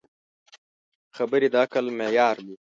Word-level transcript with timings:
خبرې 1.15 1.47
د 1.53 1.55
عقل 1.63 1.85
معیار 1.97 2.37
دي. 2.45 2.55